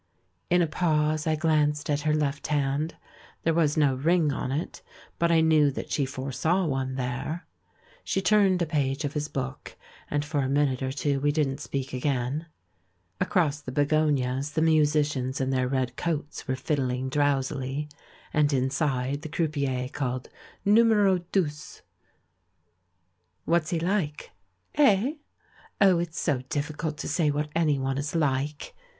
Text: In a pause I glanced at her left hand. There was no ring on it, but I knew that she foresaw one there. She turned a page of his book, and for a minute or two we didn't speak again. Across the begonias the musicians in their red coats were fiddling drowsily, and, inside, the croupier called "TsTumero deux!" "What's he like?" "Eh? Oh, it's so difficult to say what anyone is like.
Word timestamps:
In 0.49 0.63
a 0.63 0.67
pause 0.67 1.27
I 1.27 1.35
glanced 1.35 1.87
at 1.87 2.01
her 2.01 2.13
left 2.15 2.47
hand. 2.47 2.95
There 3.43 3.53
was 3.53 3.77
no 3.77 3.93
ring 3.93 4.33
on 4.33 4.51
it, 4.51 4.81
but 5.19 5.31
I 5.31 5.41
knew 5.41 5.69
that 5.69 5.91
she 5.91 6.07
foresaw 6.07 6.65
one 6.65 6.95
there. 6.95 7.45
She 8.03 8.19
turned 8.19 8.63
a 8.63 8.65
page 8.65 9.05
of 9.05 9.13
his 9.13 9.27
book, 9.27 9.77
and 10.09 10.25
for 10.25 10.39
a 10.39 10.49
minute 10.49 10.81
or 10.81 10.91
two 10.91 11.19
we 11.19 11.31
didn't 11.31 11.59
speak 11.59 11.93
again. 11.93 12.47
Across 13.19 13.61
the 13.61 13.71
begonias 13.71 14.53
the 14.53 14.61
musicians 14.63 15.39
in 15.39 15.51
their 15.51 15.67
red 15.67 15.95
coats 15.97 16.47
were 16.47 16.55
fiddling 16.55 17.07
drowsily, 17.07 17.87
and, 18.33 18.51
inside, 18.51 19.21
the 19.21 19.29
croupier 19.29 19.87
called 19.87 20.29
"TsTumero 20.65 21.25
deux!" 21.31 21.83
"What's 23.45 23.69
he 23.69 23.79
like?" 23.79 24.31
"Eh? 24.73 25.17
Oh, 25.79 25.99
it's 25.99 26.19
so 26.19 26.41
difficult 26.49 26.97
to 26.97 27.07
say 27.07 27.29
what 27.29 27.51
anyone 27.55 27.99
is 27.99 28.15
like. 28.15 28.73